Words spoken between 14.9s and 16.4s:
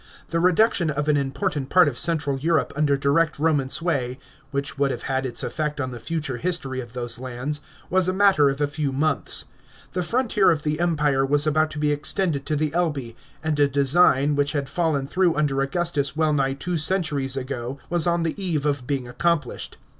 through under Augustus well